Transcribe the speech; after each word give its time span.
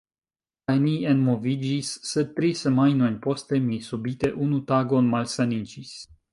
Kaj 0.69 0.77
ni 0.85 0.93
enmoviĝis, 1.11 1.91
sed 2.13 2.33
tri 2.41 2.51
semajnojn 2.63 3.21
poste, 3.27 3.61
mi 3.69 3.81
subite 3.91 4.33
unu 4.49 4.61
tagon 4.75 5.15
malsaniĝis. 5.15 5.97